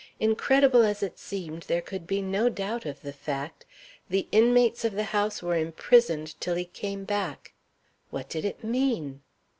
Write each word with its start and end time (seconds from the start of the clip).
Incredible 0.19 0.81
as 0.81 1.03
it 1.03 1.19
seemed, 1.19 1.61
there 1.67 1.79
could 1.83 2.07
be 2.07 2.23
no 2.23 2.49
doubt 2.49 2.87
of 2.87 3.03
the 3.03 3.13
fact 3.13 3.67
the 4.09 4.27
inmates 4.31 4.83
of 4.83 4.93
the 4.93 5.03
house 5.03 5.43
were 5.43 5.57
imprisoned 5.57 6.33
till 6.41 6.55
he 6.55 6.65
came 6.65 7.03
back. 7.03 7.53
What 8.09 8.27
did 8.27 8.43
it 8.43 8.63
mean? 8.63 9.21